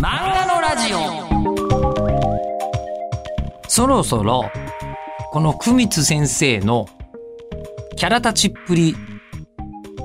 [0.00, 0.98] 漫画のラジオ
[3.66, 4.48] そろそろ
[5.32, 6.86] この久光先生の
[7.96, 8.94] キャラ立ちっぷり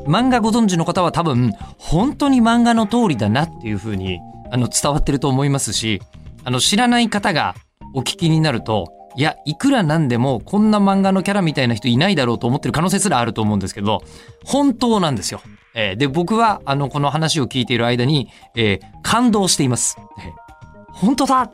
[0.07, 4.19] 漫画ご存知の方は多分本当に漫画の通りだなっていう風に
[4.51, 6.01] あの伝わってると思いますし
[6.43, 7.53] あの知らない方が
[7.93, 14.01] お聞きになるといやいくらなんでもこんな漫画のキャラみたいな人いないだろうと思ってる可能性すらあると思うんですけど
[14.43, 15.41] 本当なんですよ。
[15.75, 19.97] えーで僕はあのこの話を聞いている間に、えー感動しています。
[20.19, 20.33] えー
[20.93, 21.51] 本当だ、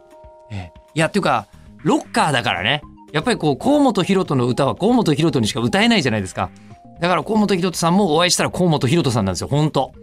[0.51, 1.47] えーいやっていうか
[1.83, 2.81] ロッカーだからね
[3.13, 6.49] やっぱりこう河本ロ人の歌は河本ロ人にしか歌えないじゃないですか。
[6.99, 9.93] だから河本ロ人さんもお会いしたら河本ロ人さんなんですよ本当。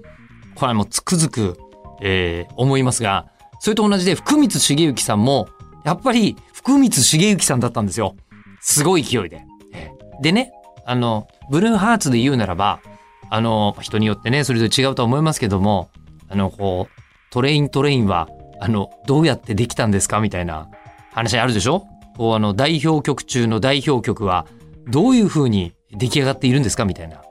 [0.55, 1.59] これはもうつくづく、
[2.03, 3.27] えー思いますが
[3.61, 5.49] それと同じで福光茂之さんも
[5.85, 8.17] やっぱり福光茂之さんだったんですよ。
[8.61, 9.45] すごい勢いで。
[9.73, 10.51] えーでね、
[10.87, 12.81] あの、ブルーハーツで言うならば、
[13.31, 15.91] あの、人によってね、それぞれ違うとは思いますけども、
[16.29, 18.29] あの、こう、トレイントレインは、
[18.61, 20.69] あの、どうやってできたんですかみたいな
[21.13, 21.87] 話あるでしょ？
[22.17, 24.47] こう、あの、代表曲中の代表曲は、
[24.89, 27.23] どういう風に出来上がっているんですかみたいな。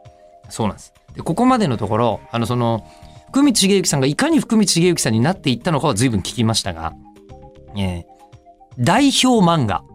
[0.49, 0.93] そうなんです。
[1.15, 2.85] で、ここまでのところ、あの、その、
[3.29, 6.93] 福光茂之さんがいかに福光茂之さんになっていったのかは随分聞きましたが、
[7.75, 8.15] えー
[8.77, 9.85] 代表漫画。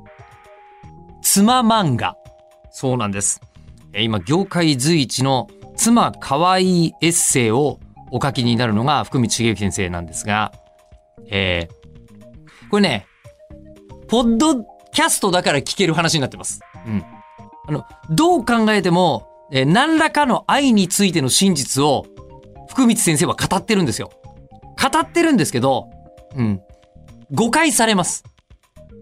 [1.20, 2.16] 妻漫画。
[2.70, 3.42] そうなんです。
[3.92, 5.48] え今、業界随一の
[5.81, 10.53] 妻可愛いエッセイをお書きになるのが福光茂之先生なんですが、
[11.31, 11.81] えー
[12.70, 13.06] これね、
[14.06, 16.61] ポッドキャストだから聞ける話になってます。
[16.87, 17.05] うん。
[17.67, 22.06] あの、どう考えても、えー何らかの愛についての真実を
[22.69, 24.11] 福光先生は語ってるんですよ。
[24.81, 25.89] 語ってるんですけど、
[26.37, 26.61] うん。
[27.33, 28.22] 誤解されます。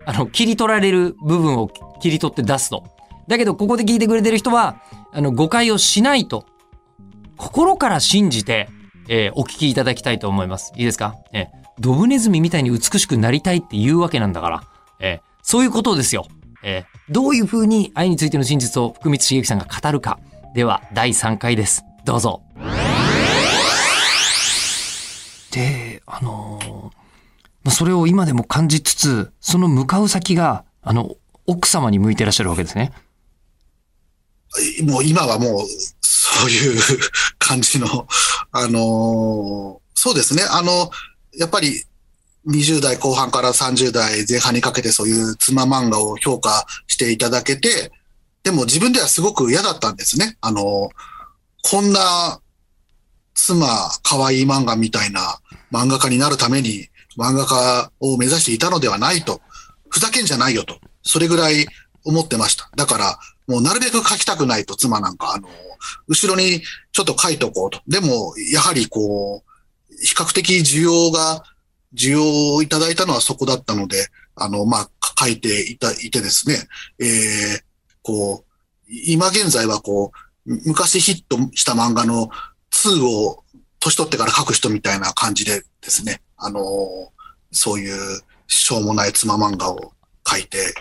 [0.07, 1.69] あの、切り取られる部分を
[2.01, 2.85] 切り取って出すと。
[3.27, 4.81] だけど、ここで聞いてくれてる人は、
[5.13, 6.47] あの、誤解をしないと、
[7.39, 8.69] 心から信じて、
[9.08, 10.72] えーお聞きいただきたいと思います。
[10.77, 11.14] いいですか？
[11.33, 11.47] えー
[11.80, 14.62] ドブネズミみたいに美しくなりたいっていうわけなんだから、
[15.00, 16.27] えーそういうことですよ。
[16.62, 20.18] えーどういう風に愛についての真実を福光茂之さんが語るか。
[20.55, 21.85] では、第3回です。
[22.05, 22.42] どうぞ。
[25.52, 26.68] で、あのー
[27.64, 32.92] まあそれを今でも感じつつ、その向かう先が、あの、奥様に向いてらっしゃるわけですね。
[34.85, 35.67] もう今はもう、
[36.01, 36.81] そういう
[37.39, 38.07] 感じの、
[38.53, 40.42] あのそうですね。
[40.51, 40.91] あの、
[41.36, 41.85] やっぱり
[42.47, 47.92] 20代後半から30代前半にかけてそういう妻漫画を評価していただけて、
[48.42, 50.37] でも自分ではすごく嫌だったんですね。
[50.41, 50.89] あの、
[51.63, 52.41] こんな
[53.35, 53.67] 妻
[54.03, 55.39] 可愛い漫画みたいな
[55.70, 56.89] 漫画家になるために
[57.19, 59.41] 漫画家を目指していたのではないと。
[59.91, 60.79] ふざけんじゃないよと。
[61.03, 61.67] それぐらい
[62.05, 62.70] 思ってました。
[62.77, 65.48] だから、もうなるべく書きたくないと、妻なんか、あの、
[66.07, 67.81] 後ろにちょっと書いとこうと。
[67.89, 71.42] でも、やはりこう、比較的需要が、
[71.95, 74.07] 需要をいただいたのはそこだったので、
[74.37, 76.57] あの、まあ、書いていた、いてですね、
[77.01, 77.63] えー、
[78.03, 80.13] こう、今現在はこ
[80.47, 82.29] う、昔ヒットした漫画の
[82.70, 83.45] 2を
[83.81, 86.61] 年取ってから書く人みたいな感じでですね、あの、
[87.51, 89.92] そういうしょうもない妻漫画を
[90.27, 90.75] 書いて、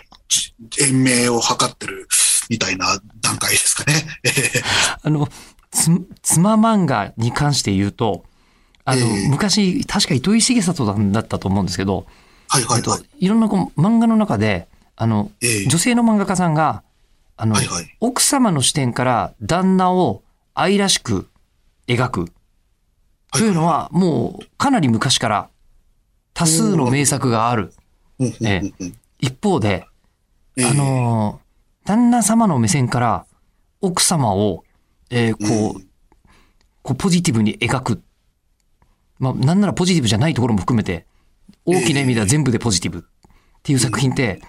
[0.80, 2.06] 延命を図ってる
[2.48, 4.06] みたいな段階ですかね。
[5.02, 5.28] あの、
[5.70, 5.90] つ、
[6.22, 8.24] 妻漫画に関して言うと、
[8.84, 12.06] あの、ええ昔、確か糸井重里さんだったと思うんですけど、
[12.56, 16.82] えっとはいはいはい。、いろんなこう漫画の中で、あの、ええ女性の漫画家さんが、
[17.36, 17.96] あの、はいはい。
[18.00, 20.22] 奥様の視点から旦那を
[20.54, 21.28] 愛らしく
[21.86, 22.32] 描く
[23.32, 25.48] というのは、もうかなり昔から
[26.32, 27.74] 多数の名作がある。
[28.18, 29.84] うんうんうんうん一方で、
[30.56, 31.47] ええあのー
[31.88, 33.24] 旦那様の目線から
[33.80, 34.62] 奥様を、
[35.08, 35.88] えーこう、うん
[36.82, 38.02] こうポジティブに描く。
[39.18, 41.06] まあ、なんならポジティブじゃないところも含めて、
[41.66, 43.02] 大きな意味では全部でポジティブっ
[43.62, 44.40] ていう作品って、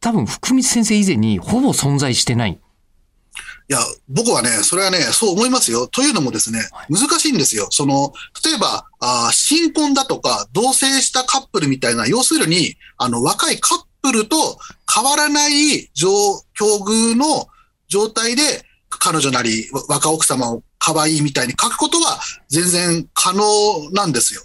[0.00, 2.52] 多分福光先生以前にほぼ存在してない。
[2.52, 3.78] いや、
[4.08, 5.86] 僕はね、それはね、そう思いますよ。
[5.88, 7.68] というのもですね、難しいんですよ。
[7.70, 8.12] その、
[8.44, 13.78] 例えば、あー新婚だとか、同棲したカップルみたいな、要するに、あの、若いカッ
[14.10, 14.58] プルと
[14.92, 16.08] 変わらない状、
[16.54, 17.48] 境遇の
[17.88, 18.42] 状態で、
[18.90, 22.18] 彼女なり、若奥様を可愛いみたいに書くことは
[22.48, 24.42] 全然可能なんですよ。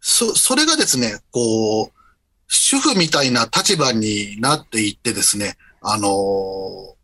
[0.00, 1.92] そ、それがですね、こう、
[2.48, 6.96] 主婦みたいな立場になっていってですね、あのー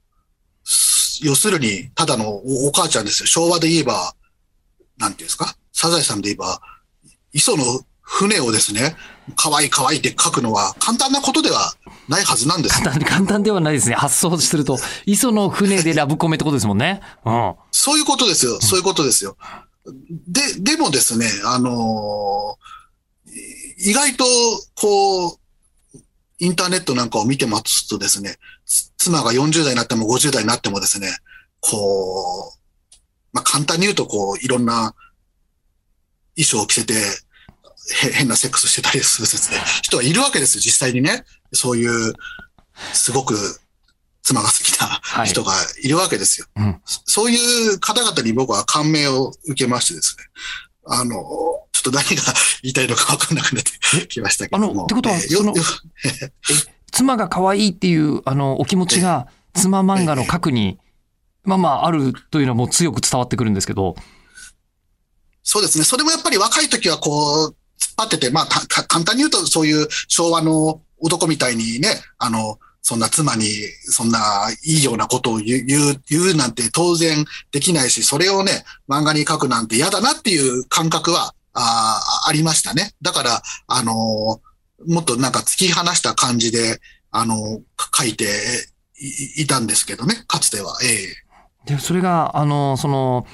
[1.24, 3.26] 要するに、ただのおお母ちゃんですよ。
[3.28, 4.16] 昭和で言えば、
[4.98, 5.54] なんていうんですか？
[5.72, 6.60] サザエさんで言えば、
[7.32, 7.64] 磯の
[8.00, 8.96] 船をですね、
[9.36, 11.74] 可愛い可愛いって書くのは簡単なことでは
[12.08, 12.90] ないはずなんですよ。
[12.90, 13.94] 簡単簡単ではないですね。
[13.94, 17.00] 発想すると、磯の船でラブコメってことですもんね。
[17.24, 17.54] うん。
[17.70, 18.60] そういうことですよ。
[18.60, 19.36] そういうことですよ。
[20.28, 22.72] で、でもですね、あのー
[23.84, 24.24] 意外と、
[24.76, 25.38] こう、
[26.38, 31.08] インターネットなんかを見てますとですね、つ妻が40代になっても50代になってもですね、
[31.60, 32.96] こう、
[33.32, 34.94] まあ、簡単に言うと、こう、いろんな
[36.36, 36.96] 衣装を着せて、へ
[38.12, 41.24] 変なセックスしてたりするですね、人はいるわけですよ、実際にね。
[41.52, 42.14] そういう、
[42.92, 43.34] すごく
[44.22, 45.52] 妻が好きなはい人が
[45.82, 46.46] いるわけですよ。
[46.56, 50.24] うんそういう方々に僕は感銘を受けましてですね。
[50.86, 52.22] あの、ちょっと何が
[52.62, 54.70] 言いたいのか分かんなくなってきましたけども。
[54.70, 55.62] あのってことはえーよそのよ
[56.90, 60.78] 妻が可愛いっていう、あの、お気持ちが、妻漫画の核に、
[61.44, 63.96] まあまあ、あるというのはもう強く伝わってくるんですけど、
[65.42, 65.84] そうですね。
[65.84, 67.56] それもやっぱり若い時はこう、
[67.96, 68.46] 張ってて、まあ、
[68.88, 73.46] 簡単に言うとそういう昭和の男みたいにね、あの、そんな妻に、
[73.84, 74.20] そんな
[74.64, 75.64] いいようなことを言う、
[76.08, 82.92] 言う、なんて当然できないし、それをね、漫画に書くなんて嫌だなっていう感覚は、あーありましたね。
[83.02, 84.52] だから、あのー
[84.84, 86.80] もっとなんか突き放した感じで、
[87.12, 87.60] あのー
[87.96, 88.24] 書いて
[88.98, 90.76] いいたんですけどね、かつては。
[90.82, 93.26] ええで、それが、あの、その、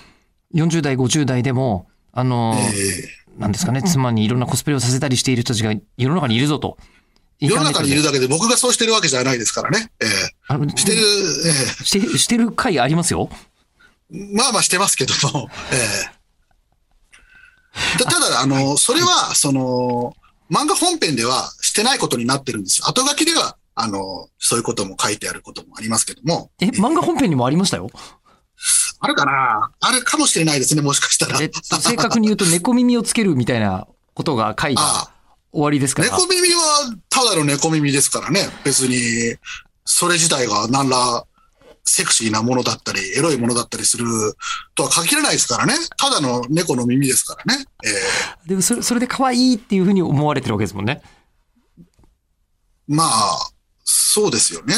[0.54, 6.76] 40代、50代でも、あの、ええなんですかね、妻にいろんなコスプレをさせたりしている人たちが世の中にいるぞと。
[7.40, 8.08] 世の中にいるぞ。
[8.08, 9.90] だけで僕がそうしてるわけじゃないですからね。
[10.00, 10.08] ええ
[10.49, 13.31] あのしてる、えして、してる回ありますよ。
[14.12, 15.76] えまあまあしてますけども、 え
[16.14, 16.19] え
[17.99, 20.17] たただ、あの、それは、その、
[20.50, 22.88] 漫画本編ではしてないことになってるんですよ。
[22.88, 26.50] 後書きでは、あの、そういうことも書いてあることもありますけども。
[26.61, 27.90] え、漫画本編にもありましたよ。
[29.00, 29.70] あるかな？
[29.80, 31.40] あるかもしれないですね、もしかしたら。
[31.40, 35.12] え正確に言うと、猫耳をつけるみたいなことが書いたあ
[35.52, 36.10] 終わりですあ、から。
[36.10, 38.48] 猫耳はただの猫耳ですからね。
[38.64, 39.36] 別に、
[39.84, 41.24] それ自体が何ら
[41.84, 44.04] セクシーなものだったり、エロいものだったりする
[44.74, 45.74] とは限らないですからね。
[45.96, 47.64] ただの猫の耳ですからね。
[47.84, 47.88] え
[48.44, 51.00] えでもそれ、それで可愛いっていうふうに思われてるわけですもんね。
[52.86, 53.38] まあ、
[53.84, 54.74] そうですよね。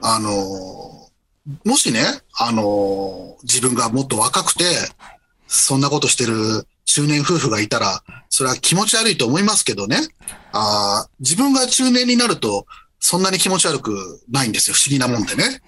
[0.00, 1.01] あの、
[1.64, 2.00] もしね、
[2.38, 4.64] あの、自分がもっと若くて、
[5.48, 9.98] そんなことしてる中年夫婦がいたら、それは気持ち悪いと思いますけどね。
[10.52, 12.66] あ自分が中年になると、
[13.00, 14.76] そんなに気持ち悪くないんですよ。
[14.76, 15.62] 不思議なもんでね。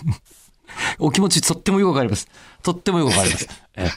[0.98, 2.28] お気持ちとってもよくわかります。
[2.62, 3.48] とってもよくわかります。
[3.76, 3.90] ええ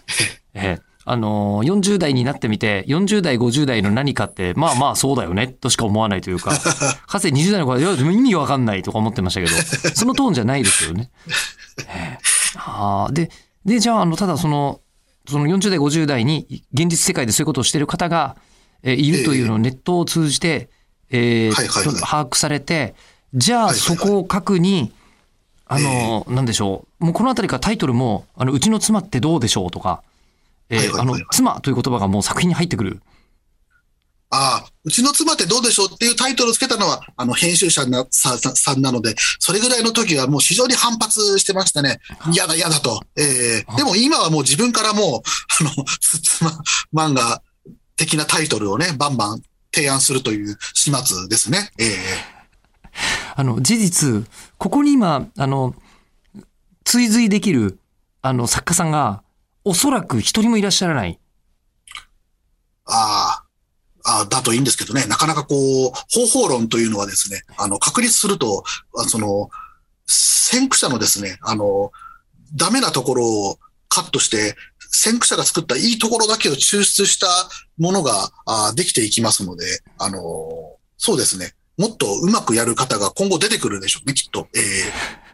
[0.53, 6.51] ええあのー、40代になってみて、40代、50代の何かって、まあまあそうだよね、としか思わないというか、
[7.07, 9.53] かつて20代の頃は、いや、意味わかんないとか思ってましたけど、
[9.93, 11.11] そのトーンじゃないですよね。
[11.87, 12.19] ええ。
[12.55, 13.29] あーで、
[13.65, 14.81] で、じゃあ、あの、ただその、
[15.29, 18.35] その40代、50代に現実世界でそういうことをしている方が、
[18.81, 20.69] えーいるというのをネットを通じて、
[21.11, 21.95] えーはいはいはい。
[22.01, 22.95] 把握されて、
[23.35, 23.97] じゃあはいはいはい。
[23.97, 24.91] そこを書くに、
[25.67, 27.05] あの、なんでしょう。
[27.05, 30.01] もうこのあたりからタイトルも、あの、うちの妻ってどうでしょうとか、
[30.69, 33.01] あの、妻という言葉がもう作品に入ってくる。
[34.31, 41.99] ああ、うちの妻ってどうでしょうっていうタイトルをつけたのは、あの、編集者なさささんなので、それぐらいの時はもう非常に反発してましたね。
[42.33, 43.01] 嫌だ嫌だと。
[43.15, 46.51] ええでも今はもう自分からもう、あの、つ妻
[46.93, 47.41] 漫画
[47.95, 49.41] 的なタイトルをね、バンバン
[49.73, 51.71] 提案するという始末ですね。
[51.77, 52.35] ええ
[53.35, 54.27] あの、事実、
[54.57, 55.75] ここに今、あの、
[56.85, 57.79] 追随できる、
[58.21, 59.23] あの、作家さんが、
[59.65, 61.19] おそらく一人もいらっしゃらない。
[62.85, 63.43] あ
[64.03, 65.55] あ、あだといいんですけどね、なかなかこ
[65.87, 68.63] う、方法論というのはですね、あの、確立すると、
[69.07, 69.49] その、
[70.05, 71.91] 先駆者のですね、あの、
[72.55, 74.55] ダメなところをカットして、
[74.91, 77.27] 先駆者が作ったいいところだけを抽出した
[77.79, 79.65] ものがあできていきますので、
[79.97, 80.19] あの、
[80.97, 84.47] そうですね、もっとうまくやる方が今後出てくるでしょうね、きっと。
[84.55, 85.25] えー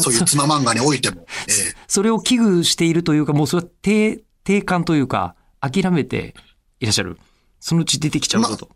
[0.00, 1.26] そういう妻漫画においても。
[1.48, 6.34] えーそれを危惧しているというか、もうそれは定、定感というか、諦めて
[6.80, 7.18] いらっしゃる。
[7.60, 8.70] そのうち出てきちゃうぞと。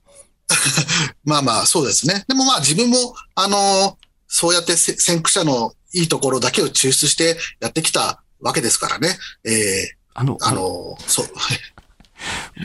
[1.24, 2.24] まあまあ、そうですね。
[2.26, 9.18] でもまあ自分も、あの、そうやってせ先駆者のいいところだけを抽出してやってきたわけですからね。
[9.44, 11.26] ええあの、あの、そう。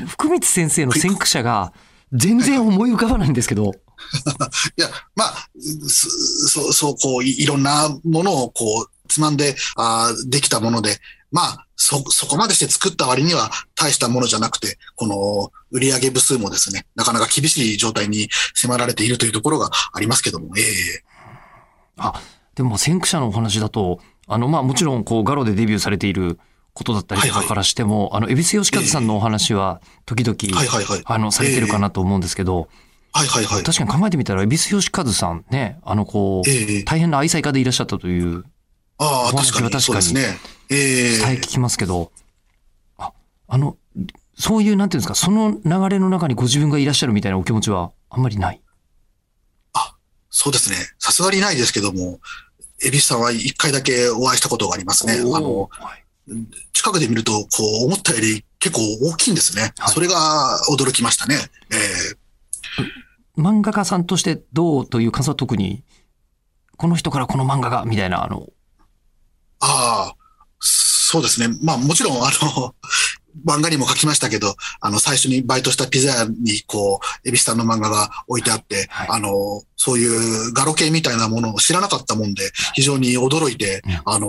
[0.07, 1.73] 福光先生の先駆者が
[2.13, 3.73] 全然思い浮かばないんですけど、
[4.77, 5.49] いや、まあ、
[5.87, 10.97] すそう、そう、こうい、いろんなものをこう、つまんで、あーできたもので、
[11.31, 21.03] まあ、そ、そこまでして作った割には大したものじゃなくて、この売上部数もですね、なかなか厳しい状態に迫られているというところがありますけども、ええ
[21.97, 22.21] あ、
[22.55, 26.39] でも先駆者のお話だと、あの、まあもちろん、こう、ガロでデビューされている
[26.73, 31.01] ことだったりとかからしても、あの、恵比寿義和さんのお話は、時々、はいはいはい。
[31.05, 32.69] あの、されてるかなと思うんですけど、
[33.17, 33.63] はいはいはい。
[33.63, 38.43] 確かに考えてみたら、恵比寿義和さんね、あの、こう、ええ大変な愛妻家でいらっしゃったという
[38.97, 39.65] ああ、確かに。
[39.65, 40.39] は確かにそうですね。
[40.69, 42.11] ええ伝え聞きますけど、
[42.97, 43.11] あ、
[43.47, 43.77] あの、
[44.37, 48.61] そういう、なんていうんですか、その流れの中にご自分がいらっしゃるみたいなお気持ちはあんまりない？
[50.29, 50.75] そうですね。
[50.99, 52.19] さすがにないですけども、
[52.83, 55.13] 恵比寿さんは一回だけお会いしたことがありますね。
[55.13, 56.03] あの、はい
[56.73, 57.47] 近くで見ると、こ
[57.83, 59.73] う、思ったより結構大きいんですね。
[59.79, 61.37] はいそれが驚きましたね。
[61.71, 62.17] えー
[63.37, 65.83] 漫画家さんとしてどうという感想は特に、
[66.77, 68.47] この人からこの漫画が、みたいな、あの、
[69.59, 70.15] ああ、
[70.59, 71.55] そうですね。
[71.63, 72.75] まあもちろん、あの、
[73.45, 84.27] 漫画にも書きましたけど、あの、最初にバイトしたピザ屋に、こう、エビスさんの漫画が置いてあって、はいあの、そういうガロ系みたいなものを知らなかったもんで、非常に驚いて、うんあの、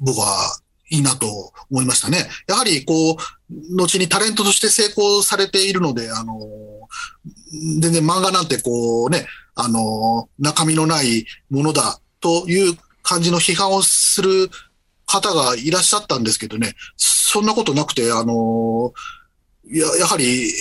[0.00, 0.56] 僕は
[0.90, 2.28] いいなと思いましたね。
[2.46, 3.16] やはり、こう、
[3.76, 6.38] 後にタレントとして成功されているので、あの、
[7.80, 14.50] 全然漫画なんてこうね、あの、中身のないものだという感じの批判をする
[15.06, 18.92] 方がいらっしゃったんですけどね、そんなことなくて、あの、
[19.64, 20.52] や、やはり、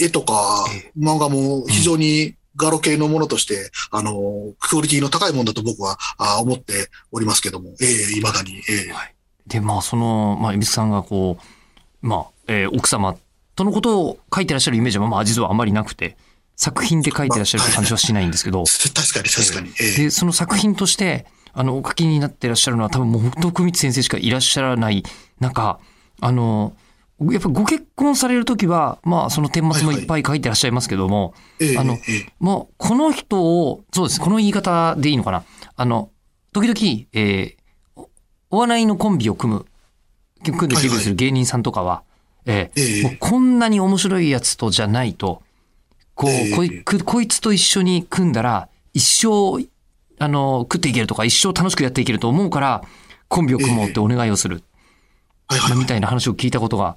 [0.00, 9.14] 絵とかえ漫画も非常にガロ系のものとして、あの、クオリティの高いものだと僕はあ思っておりますけども、ええ未だに、ええ。
[9.46, 13.16] で、まあ、その、まあ、蛭子さんがこう、まあ、えー奥様
[13.60, 16.16] とのことを書いてらっしゃるイメージは、まあ、実はあまりなくて、
[16.56, 20.04] 作品で書いてらっしゃるって感じはしないんですけど、 確かに確かに、ええ。
[20.04, 25.04] で、その作品として、あの、お書きになってらっしゃるのは多分もう本当、久光先生しかいらっしゃらない
[25.40, 25.78] 中、
[26.22, 26.72] あの、
[27.20, 35.44] やっぱご結婚されるときは、まあ、その顛末もいっぱい書いてらっしゃいますけども、ええあのええもう、この人を、そうです、この言い方でいいのかな？
[35.76, 36.08] あの、
[36.54, 37.60] 時々、えー
[37.96, 38.08] お
[38.56, 39.66] お笑いのコンビを組む、
[40.42, 42.04] 組んでデビューする芸人さんとかは、
[42.46, 45.42] えーええもうこんなに面白いやつとじゃないと、
[46.14, 49.68] こう、ええこいくこいつと一緒に組んだら、一生、
[50.18, 52.82] あの、食っていけるとか、一生楽しくやっていけると思うから、
[53.28, 54.62] コンビを組もうってお願いをする。
[55.76, 56.96] みたいな話を聞いたことが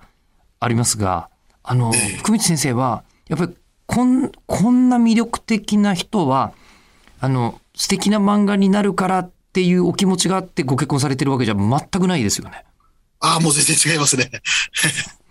[0.60, 1.30] ありますが、
[1.64, 3.54] あの、ええ福光先生は、やっぱり
[3.86, 6.54] こん、こんな魅力的な人は、
[7.20, 12.66] あの、素敵な漫画になるからっていうお気持ちがあってご結婚されてるわけじゃ全くないですよね。
[13.20, 14.30] ああ、もう全然違いますね。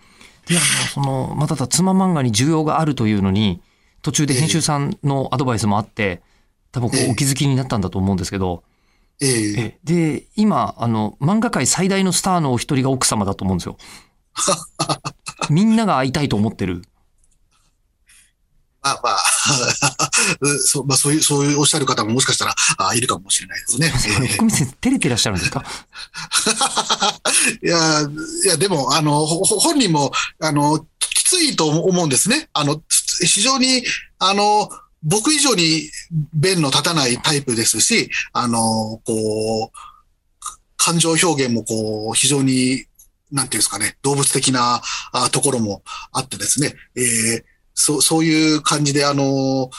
[0.51, 0.61] いや、
[0.93, 3.61] その、まあただ妻漫画に需要があるというのに、
[4.03, 6.23] 途中で編集さんのアドバイスもあって、
[6.73, 8.65] 多分こええうお気づきになったんだと思うんですけど、
[9.21, 9.27] え。
[9.27, 9.79] ええ。
[9.85, 13.77] で、今、あの、漫画界最大のスターのお一人が奥様だと思うんですよ。
[15.51, 16.83] みんなが会いたいと思ってる。
[18.83, 19.19] まあまあ、
[20.65, 23.93] そう、まあそういう、そういうおっしゃる方ももしかしたら、あいるかもしれないですね。
[24.23, 25.65] ええ福光先生、照れてらっしゃるんですか？
[27.63, 28.01] いや、
[28.45, 32.49] いや、でも、あの、本人も、あの、きついと思うんですね。
[32.53, 32.83] あの、
[33.25, 33.85] 非常に、
[34.19, 34.69] あの、
[35.03, 35.91] 僕以上に
[36.33, 39.79] 弁の立たないタイプですし、あの、こう、
[40.77, 42.85] 感情表現もこう、非常に、
[43.33, 44.83] なんていうんですかね、動物的な
[45.13, 45.83] あところも
[46.13, 49.71] あってですね、えーそう、そういう感じで、あの、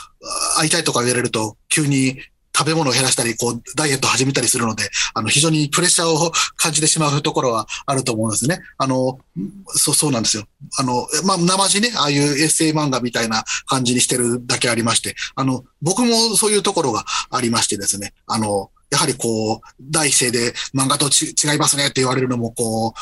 [0.58, 2.18] 会いたいとか言われると、急に
[2.56, 8.60] 食べ物を減らしたり、こう、ダイエット始めたりするので、あの、非常にプレッシャーを感じてしまうところはあると思うんですね。
[8.78, 9.20] あの、
[9.68, 10.44] そう、そうなんですよ。
[10.78, 22.94] あの、まあ、生地ね、ああいうエッセイ漫画みたいな感じにしてるだけありまして、あの、僕もそういうところがありましてですね、あの、やはりこう、第一声で漫画とち違いますねって言われるのも、こう、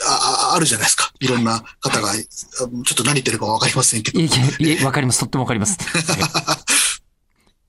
[0.00, 1.12] あああるじゃないですか。
[1.20, 4.20] いろんな方が、ちょっと何言ってるかわかりませんけど。
[4.20, 4.28] い
[4.60, 5.20] えいえ、わかります。
[5.20, 5.78] とってもわかります。
[5.80, 6.58] は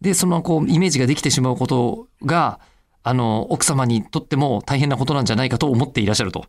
[0.01, 2.59] いで、その、こう、イメージができてしまうことが、
[3.03, 6.45] あの、奥様にとっても大変なことなんじゃないかと思っていらっしゃると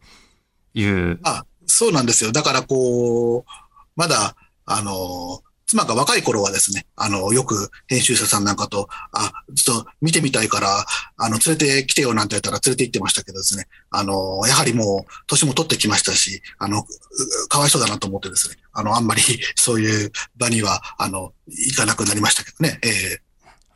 [0.74, 1.20] いう。
[1.22, 2.32] あ、そうなんですよ。
[2.32, 3.50] だからこう、
[3.96, 10.84] まだ、あの、妻が若い頃はですね、あの、よく編集者さんなんかと、あ、ちょっと見てみたいから、
[11.16, 19.22] あの、連れてきてよなんて言ったら連れて行ってましたけどですね、あの、やはりもう、年も取ってきましたし、あの、うかわいそうだなと思ってですね、あの、あんまり
[19.56, 23.22] そういう場には、あの、行かなくなりましたけどね、ええ。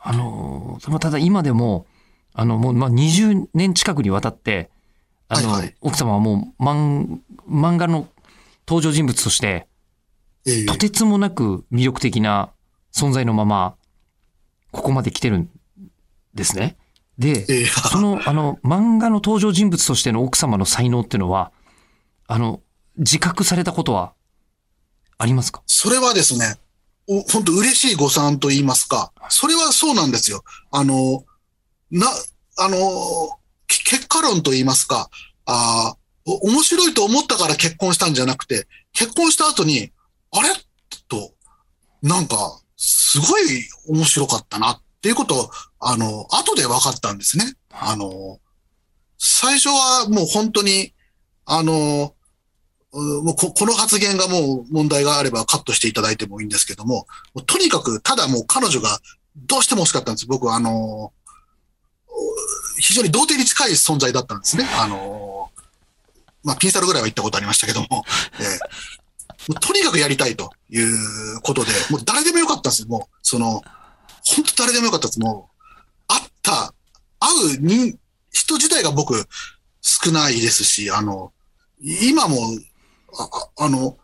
[0.01, 1.87] あの、そのただ今でも、
[2.35, 4.71] あの、もう、まあ、20年近くにわたって、
[5.29, 5.75] あの、はいはい。
[5.81, 7.19] 奥様はもう、漫、
[7.49, 8.09] 漫画の
[8.67, 9.78] 登場人物として、ええ
[10.67, 12.51] とてつもなく魅力的な
[12.93, 13.77] 存在のまま、
[14.71, 15.51] ここまで来てるん
[16.35, 16.77] ですね。
[17.19, 21.53] で、ええその、 あの、漫画の登場人物としての奥様の才能っていうのは、
[22.27, 22.61] あの、
[22.97, 24.13] 自覚されたことは
[25.19, 25.63] ありますか？
[25.67, 26.59] それはですね、
[27.09, 30.45] お本当嬉しい誤算と言いますか、それはそうなんですよ。
[30.71, 31.25] あの、
[31.91, 32.07] な、
[32.59, 35.09] あの、き結果論と言いますか、
[35.47, 35.99] あー
[36.31, 39.93] お面白いと思ったから結婚したんじゃなくて、結婚した後に、
[40.31, 40.49] あれ？
[41.09, 41.33] と、
[42.03, 47.55] なんか、すごい面白かったなっていうこと、あの、後で分かったんですね。
[47.71, 48.39] あの、
[49.17, 50.93] 最初はもう本当に、
[51.47, 52.15] あの、
[52.91, 59.01] この発言がもう問題があればカットしていただいてもいいんですけども、もとにかく、ただもう彼女が
[59.37, 60.27] どうしても欲しかったんです。
[60.27, 61.13] 僕はあの、
[62.79, 64.69] 非常に童貞に近い存在だったんですね。
[64.79, 65.51] あの、
[66.45, 68.05] まあ、ピンサルぐらいは行ったことありましたけども、
[68.41, 68.98] えー
[69.49, 72.89] もうとにかくやりたいということで、もう誰でもよかったんですよ。
[72.89, 73.63] もう、その、
[74.23, 75.21] 本当誰でもよかったです。
[75.21, 76.75] もう、会った、
[77.19, 77.99] 会う人、
[78.31, 79.27] 人自体が僕
[79.81, 81.33] 少ないですし、あの、
[81.81, 82.37] 今も、
[83.19, 83.97] ああの、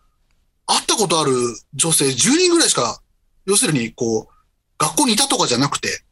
[0.66, 1.32] 会ったことある
[1.74, 3.00] 女性10人ぐらいしか、
[3.44, 4.34] 要するに、こう、
[4.78, 6.04] 学校にいたとかじゃなくて、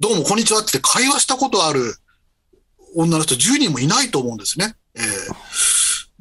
[0.00, 1.94] どうもこんにちはって会話したことある
[2.96, 4.74] 女の人10人もいないと思うんですね。
[4.96, 5.04] えー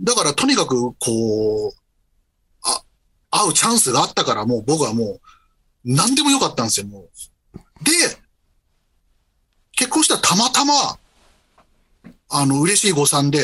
[0.02, 1.89] だからとにかく、こう、
[3.32, 5.22] 会うチャンスがあったからもう僕はもう
[5.84, 7.10] 何でもよかったんですよ、もう。
[7.84, 7.92] で、
[9.72, 10.74] 結婚したらたまたま、
[12.30, 13.40] あの、嬉しい誤算で、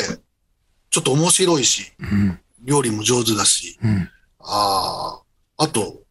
[0.90, 2.40] ちょっと面白いし、うん。
[2.62, 4.08] 料理も上手だし、うん。
[4.40, 5.20] あ
[5.56, 6.02] あ、あと、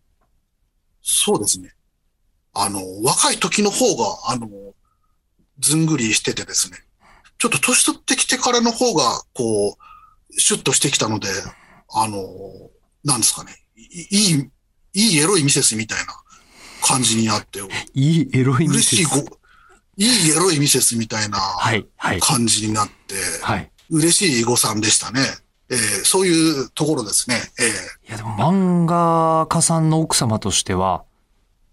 [1.01, 1.74] そうですね。
[2.53, 4.50] あの、若い時の方が、あの、
[5.60, 6.77] ずんぐりしててですね。
[7.38, 11.27] ちょっと年取ってきてからの方が、こう、シュッとしてきたので、
[11.94, 12.24] あの、
[13.03, 13.64] なんですかね。
[13.75, 14.51] いいい、
[14.94, 16.13] いいエロいミセスみたいな
[16.82, 17.60] 感じになって、
[17.94, 19.38] いいエロいミセス嬉しいご、
[19.98, 23.72] いいエロいミセスみたいなはい、はい、感じになって、はい。
[23.89, 25.22] 嬉しい誤算でしたね。
[25.70, 27.38] えーそういうところですね。
[27.60, 31.03] えーいや、でも漫画家さんの奥様としては、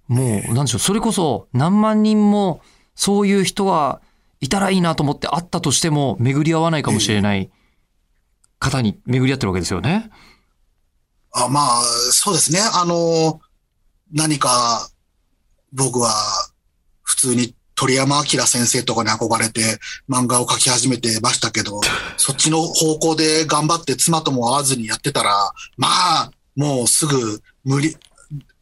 [0.08, 2.60] もう、なんでしょう、それこそ何万人も
[2.94, 4.00] そういう人が
[4.40, 7.50] いたらいいなと思って会ったとしても、巡り合わないかもしれない
[8.58, 10.10] 方に巡り合ってるわけですよね。
[11.32, 12.60] あまあ、そうですね。
[12.60, 13.40] あの、
[14.12, 14.88] 何か、
[15.72, 16.12] 僕は、
[17.02, 21.80] 普通に鳥山明先生とかに憧れて漫画を描き始めてましたけど、
[22.16, 27.96] そっちの方向で頑張って妻とも会わずにやってたら、まあ、もうすぐ無理、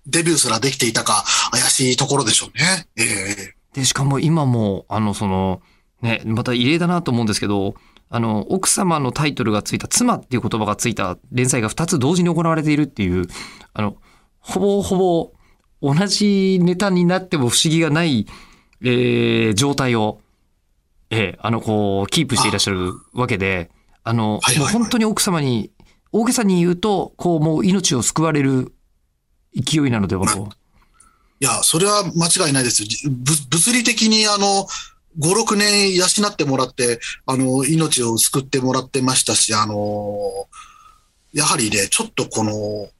[0.06, 2.86] デビューすらできていたか怪しいところでしょうね。
[2.96, 5.60] ええで、しかも今も、あの、その、
[6.02, 7.74] ね、また異例だなと思うんですけど、
[8.12, 13.26] あの、奥様のタイトルがついた妻っていう言葉がついた連載が2つ同時に行われているっていう、
[13.72, 13.96] あの、
[14.40, 15.32] ほぼほぼ
[15.80, 18.26] 同じネタになっても不思議がない、
[18.82, 20.20] えー状態を、
[21.10, 23.70] えーあの、こう、キープしていらっしゃるわけで、
[24.02, 25.70] あの、はいはいはいもう本当に奥様に、
[26.12, 28.72] 大げさに言うと、こう、もう命を救われる
[29.54, 30.48] 勢いなのではと。
[31.38, 34.66] いや、それは間違いないです物理的にあの、
[35.18, 40.48] 5、6年養ってもらって、あの、命を救ってもらってましたし、あの、
[41.32, 42.90] やはりね、ちょっとこの、うー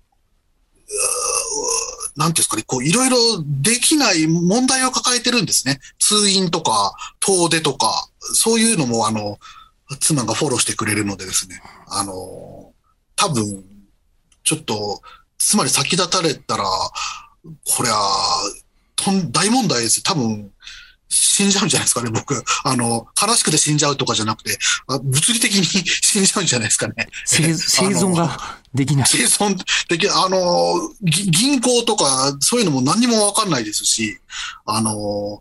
[2.16, 5.78] なんていうんですかね、こう、いろいろできない問題を抱えてるんですね。
[5.98, 9.38] 通院とか、遠出とか、そういうのも、あの、
[10.00, 12.72] 妻がフォローしてくれるのでですね、あの、
[13.16, 13.64] 多分、
[14.44, 15.00] ちょっと、
[15.38, 18.42] つまり先立たれたら、これは、
[18.96, 20.02] とん大問題です。
[20.02, 20.50] 多分、
[21.10, 22.42] 死んじゃうんじゃないですかね、僕。
[22.64, 27.08] あの、悲しくて死んじゃうとかじゃなくて、あ物理的に 死んじゃうんじゃないですかね。
[27.26, 29.08] 生生存ができない。
[29.08, 34.20] 生存でき、あの、ぎ銀行とか、そういうのも何にもわかんないですし、
[34.64, 35.40] あの、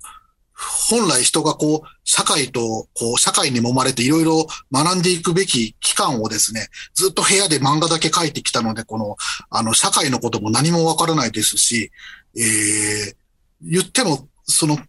[0.59, 9.15] 本来人がこう、社会と、こう、社会に揉まれていろいろ学んでいくべき期間をですね、ずっと部屋で漫画だけ描いてきたので、この、
[9.49, 11.91] あの、社会のことも何もわからないですし、
[12.35, 13.15] えー、
[13.61, 14.79] 言っても、その、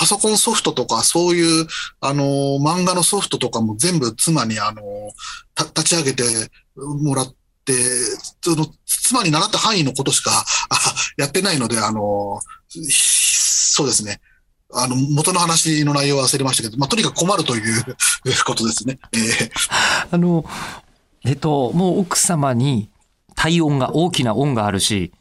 [0.00, 1.66] パソコンソフトとか、そういう、
[2.00, 2.24] あの、
[2.56, 4.80] 漫画のソフトとかも全部妻に、あの、
[5.54, 6.24] た立ち上げて
[6.74, 7.34] もらっ
[7.66, 7.74] て、
[8.42, 10.30] その、妻に習った範囲のことしか、
[10.70, 14.22] あやってないので、あの、そうですね。
[14.72, 17.84] あの、元の話の内容は忘れましたけど、まあ、とにかく困るという
[18.46, 18.98] ことですね。
[19.12, 19.50] えー
[20.12, 20.46] あの、
[21.26, 22.88] えっと、もう奥様に
[23.34, 25.12] 体温が、大きな恩があるし、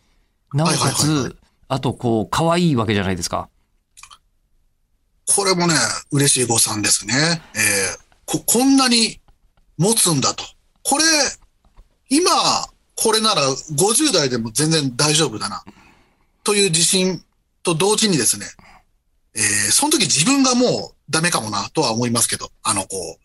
[0.53, 1.35] なおかつ、
[1.67, 3.49] あとこう、可愛いわけじゃないですか。
[5.35, 5.75] これもね、
[6.11, 7.41] 嬉しい誤算ですね。
[7.55, 9.19] えーこ、こんなに
[9.77, 10.43] 持つんだと。
[10.83, 11.03] これ、
[12.09, 12.31] 今、
[12.95, 15.63] これなら50代でも全然大丈夫だな。
[16.43, 17.23] という自信
[17.63, 18.45] と同時にですね、
[19.35, 23.19] えーその時自分がもうダメかもなとは思いますけど、あの、こう、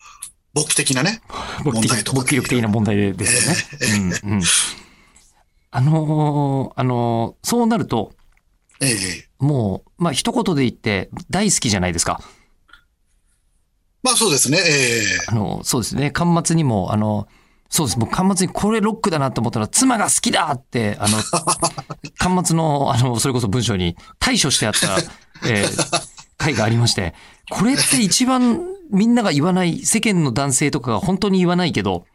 [0.53, 1.21] 勃起的なね。
[1.63, 4.19] 問題とか勃起力的な問題でですよね。
[4.23, 4.41] うんうん
[5.71, 8.14] あのーあのーそうなると、
[8.81, 12.21] ええもう、まあ、一言で言って、大好きじゃないですか。
[14.03, 14.59] まあそうですね。
[14.59, 16.11] ええあの、そうですね。
[16.15, 17.27] 端末にも、あの、
[17.69, 17.99] そうです。
[17.99, 21.17] 僕、端末にこれロックだなと思ったら、妻が好きだって、あの、
[22.17, 24.97] 端末の、あの、それこそ文章に対処してあった、
[25.49, 27.13] えー回がありまして、
[27.49, 28.59] これって一番
[28.91, 32.05] みんなが言わない、世間の男性とかが本当に言わないけど、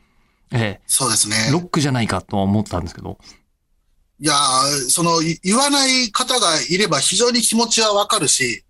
[0.53, 1.37] えそうですね。
[1.49, 3.19] え、ロックじゃないかとは思ったんですけど。
[4.23, 4.35] いや
[4.89, 8.65] その、言わない方がいれば非常に気持ちはわかるし、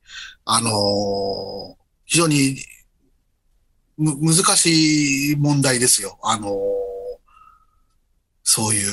[0.45, 2.57] あのー非常に、
[3.97, 6.19] む、難しい問題ですよ。
[6.23, 6.51] あのー
[8.43, 8.91] そういう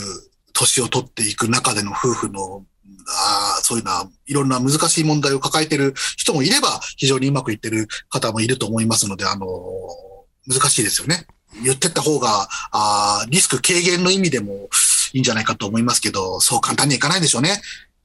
[0.53, 2.63] 年を取っていく中での夫婦の、
[3.07, 11.27] あーそういうのは、いろんな難しい問題を抱えてる人もいれば、非常にうまくいってる方もいると思いますので、あのー難しいですよね。
[11.63, 14.69] 言ってった方が、あーリスク軽減の意味でも
[15.13, 17.61] いいんじゃないかと思いますけど、そう簡単にいかないでしょうね。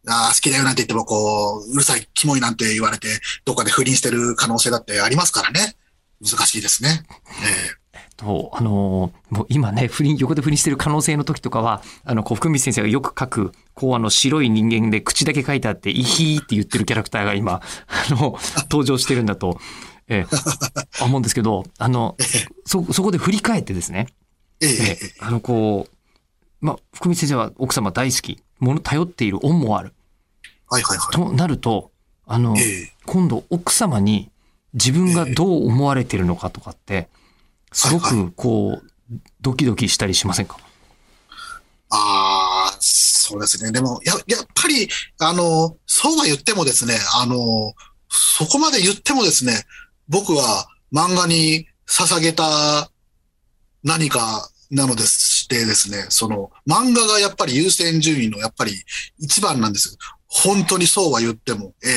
[0.08, 3.08] あー好きだよなんて言っても、こう、うるさい、キモいなんて言われて、
[3.44, 5.76] どっかで不倫してる可能性だってありますからね。
[6.20, 7.04] 難しいですね。
[7.44, 7.82] え
[8.22, 18.38] と、あのーもう今ね、不倫、横で不倫してる可能性の時とかは、あの、こう、福光先生がよく書く、こう、あの、白い人間で口だけ書いてあって、イヒーって言ってるキャラクターが今、 あの、
[18.70, 19.58] 登場してるんだと、
[20.08, 22.16] ええ、思うんですけど、あの、
[22.66, 24.08] そ、そこで振り返ってですね、
[24.60, 25.91] えええええ、あの、こう、
[26.62, 29.92] まあ、福光先生は奥様大好き、もの頼っている恩もある。
[30.70, 31.90] はいはいはとなると、
[32.25, 34.31] あのい。、ええ今度奥様に
[34.75, 37.09] 自分がどう思われてるのかとかって、
[37.72, 40.57] すごはいくこう、ドキドキしたりしませんか？
[41.90, 43.72] ああ、そうですね。
[43.72, 47.75] でも、や、やっぱり、あの、そうは言ってもですね、あの、
[48.09, 49.64] そこまで言ってもですね、
[50.09, 52.90] 僕は漫画に捧げた
[53.83, 58.72] 何かなのですしてですね、その、漫画がやっぱり優先順位のやっぱり
[59.18, 59.98] 一番なんです。
[60.26, 61.74] 本当にそうは言っても。
[61.85, 61.92] ええ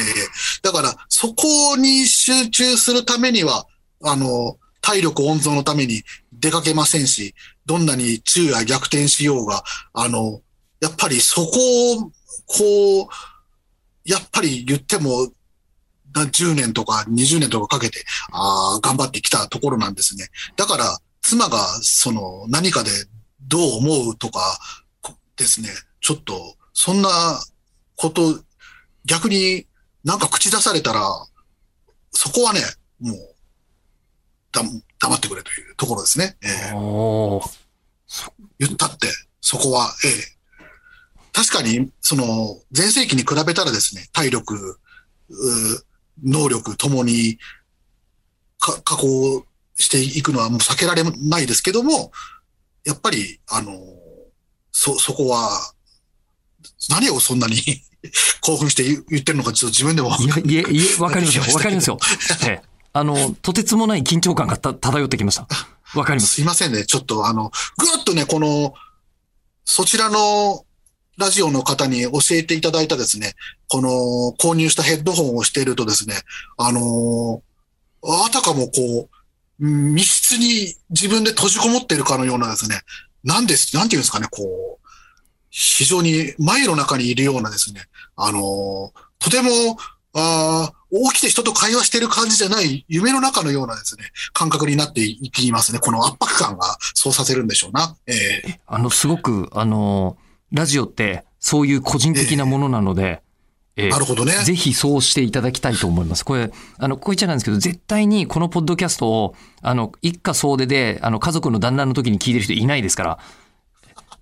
[0.62, 3.66] だから、そこに集中するためには、
[4.04, 7.34] あの、体力温存のために出かけませんし、
[7.66, 10.42] どんなに昼夜逆転しようが、あの、
[10.82, 12.12] やっぱりそこを、
[12.46, 13.08] こう、
[14.04, 15.30] やっぱり言っても、
[16.14, 20.28] 10年とか20年とかかけて、あー頑張ってきたところなんですね。
[20.56, 22.92] だから、妻が、その、何かで
[23.42, 24.60] どう思うとか
[25.02, 27.10] こですね、ちょっと、そんな
[27.96, 28.44] こと、
[29.06, 29.66] 逆に
[30.04, 31.02] なんか口出されたら、
[32.12, 32.60] そこはね、
[33.00, 33.36] もう、
[34.52, 34.62] だ、
[35.00, 36.38] 黙ってくれというところですね。
[36.44, 37.66] ええおー
[38.60, 39.08] 言ったって、
[39.42, 40.12] そこは、ええ。
[41.34, 44.80] 確かに、その、前世紀に比べたらですね、体力、
[45.30, 45.86] う
[46.24, 47.40] 能力ともに、
[48.60, 49.44] か、加工
[49.76, 52.12] していくのはもう避けられないですけども、
[52.86, 53.72] やっぱり、あの、
[54.72, 55.50] そ、そこは、
[56.90, 57.56] 何をそんなに
[58.42, 60.16] 興奮して言言ってるのか、ちょっと自分でも。
[60.18, 61.44] いや、いえ、いえ、 わかりますよ。
[61.54, 62.00] わかりますよ。
[62.44, 62.62] ええ。
[62.94, 65.48] あの、とてつもない緊張感がた漂ってきました。
[65.96, 66.36] わかります。
[66.36, 66.86] すいませんね。
[66.86, 68.74] ちょっとあの、ぐーっとね、この、
[69.66, 70.66] そちらの
[71.18, 73.34] ラジオの方に教えていただいたですね、
[73.68, 73.90] この
[74.38, 76.16] 購入したヘッドホンをしているとですね、
[76.58, 77.46] あのー
[78.08, 79.15] あたかもこう、
[79.60, 82.82] 密室に自分で閉じこもっているかのようなですね、
[83.24, 84.88] なんです、なんていうんですかね、こう、
[85.50, 87.82] 非常に迷の中にいるようなですね、
[88.16, 89.78] あのとても、
[90.14, 95.80] あー起きて人と会話してる感じじゃない夢の中のようなですね、感覚になっていきますね。
[95.80, 97.98] この圧迫感がそうさせるんでしょうな。
[98.08, 98.14] え
[98.48, 100.18] えあの、すごく、あの、
[100.52, 103.22] ラジオって、そういう個人的なものなので、え
[103.78, 104.32] えなるほどね。
[104.44, 106.24] ぜひそうしていただきたいと思います。
[106.24, 113.20] これ、あの、こう言っちゃなんですけど、絶対にこのポッドキャストを、あの、一家総出で、あの、家族の団らんの時に聞いてる人いないですから、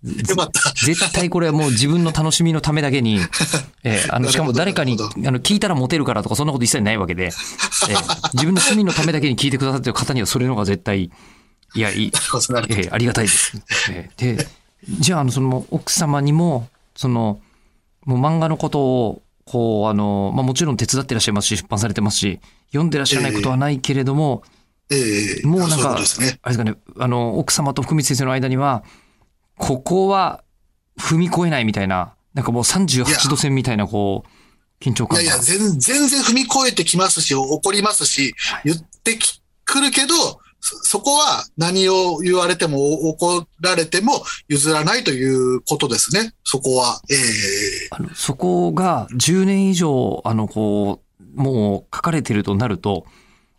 [0.03, 0.73] よかった。
[0.85, 3.19] 絶対これはもう自分の楽しみのためだけに、
[3.83, 7.31] えーあの、しかも誰かに、あの、聞いたらモテるからとかそんなこと一切ないわけで、えー
[8.33, 11.03] 自分の趣味のためだけに聞いてくださってる方にはそれの方が絶対、
[11.75, 12.11] いや、いい、
[12.69, 13.61] えーありがたいです。
[13.91, 14.47] えーで、
[14.99, 17.39] じゃあ、あの、その、奥様にも、その、
[18.05, 24.43] もう漫画のことを、こう、あの、まあ、もちろん手伝ってらっしゃいますし、出版されてますし、読んでらっしゃらないことはないけれども、
[24.89, 25.91] ええもうなんか、ね。
[25.91, 28.84] あれですかね、あの、奥様と福光先生の間には、
[29.58, 30.43] ここは
[30.99, 35.23] 踏み越えないみたいな、なんかもう38度線みたいな、こう、緊張感が。
[35.23, 40.15] いやいや、全全然踏み越えてきますし、怒りますし、言ってきくるけど、
[40.65, 46.34] そそこは何を言われても怒られても譲らないということですね。
[46.45, 47.02] そこは。
[47.10, 47.17] ええ
[47.91, 53.06] あのそこが10年以上、あの、こう、もう書かれてるとなると、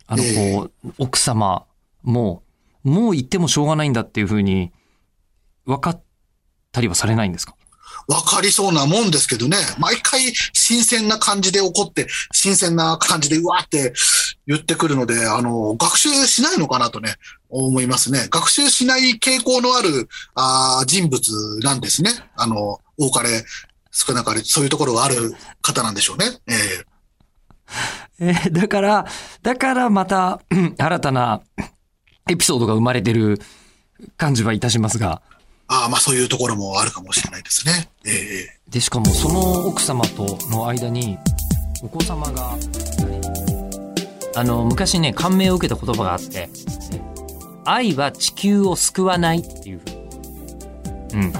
[0.07, 1.65] あの、えこう、奥様
[2.01, 2.41] も、
[2.83, 4.71] もう言ってもしょうがないんだっていうふうに、
[5.65, 6.03] 分かっ
[6.71, 7.55] たりはされないんですか？
[8.07, 9.57] わかりそうなもんですけどね。
[9.79, 13.93] 毎回新鮮な感じで怒って、新鮮な感じでうわって
[14.47, 17.15] 言ってくるので、あの、学習しないのかなとね、
[17.49, 18.27] 思いますね。
[18.29, 22.11] 学習しない傾向のある、あ人物なんですね。
[22.35, 23.43] あの、多かれ、
[23.91, 26.25] 少なかれ、そういうところがある方なんでしょうね。
[26.47, 29.05] えええーだから、
[29.41, 30.39] だからまた、
[30.77, 31.41] 新たな
[32.29, 33.39] エピソードが生まれてる
[34.17, 35.21] 感じはいたしますが。
[35.67, 37.89] ああ、まあそういうところもあるかもしれないですね。
[38.05, 41.17] ええで、しかもその奥様との間に、
[41.81, 42.57] お子様が、
[44.35, 46.49] あの、昔ね、感銘を受けた言葉があって、
[47.63, 49.95] 愛は地球を救わないっていうふうに、
[51.13, 51.33] うん、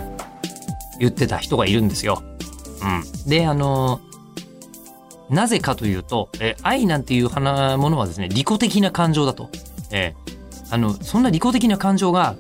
[0.99, 2.23] 言ってた人がいるんですよ。
[2.81, 3.29] うん。
[3.29, 4.01] で、あの、
[5.29, 9.49] なぜかというと、え愛なんていう花ものはですね、利己的な感情だと。
[9.91, 10.25] ええ
[10.71, 12.35] あの、そんな利己的な感情が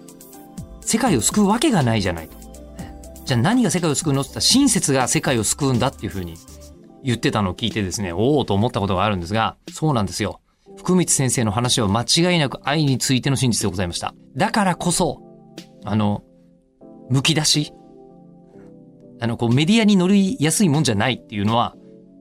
[0.85, 2.29] 世界を救うわけがないじゃない。
[3.25, 6.35] じゃあ何が世界を救うのって言ったら親切が世界を救うんだっていうふうに
[7.03, 10.41] 言ってたのを聞いてですね、おおと思ったことがあるんですが、そうなんですよ。
[10.77, 14.13] 福光先生の話は間違いなく愛についての真実でございました。
[14.35, 15.21] だからこそ、
[15.83, 16.23] あの、
[17.11, 17.73] 剥き出し
[19.19, 21.75] あの、こうメディアに乗りやすいもんじゃないっていうのは、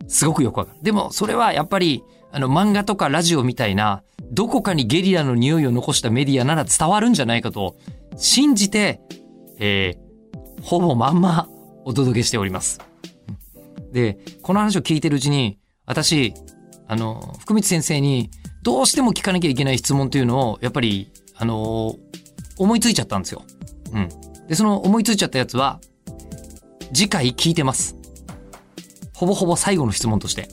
[0.06, 0.78] すごくよくわかる。
[0.82, 7.76] でも、それはやっぱり、あの、漫画とかラジオみたいな、どこかにゲリラの匂いを残したメディアなら伝わるんじゃないかと、
[8.16, 9.00] 信じて、
[9.58, 11.48] えー、ほぼまんま
[11.84, 12.80] お届けしております。
[13.92, 16.34] で、この話を聞いてるうちに、私、
[16.88, 18.30] あの、福光先生に、
[18.62, 21.96] どうしても聞かなきゃいけない質問というのを、やっぱり、あの、
[22.58, 23.42] 思いついちゃったんですよ。
[23.92, 24.08] うん。
[24.48, 25.80] で、その思いついちゃったやつは、
[26.92, 27.96] 次回聞いてます。
[29.14, 30.48] ほぼほぼ最後の質問として。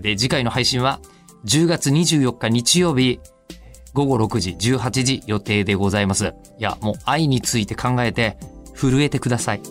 [0.00, 1.00] で、次回の配信は
[1.44, 3.20] 10月24日日曜日
[3.96, 6.34] 午後6時、18時予定でございます。
[6.58, 8.36] いや、もう愛について考えて
[8.74, 9.62] 震えてください。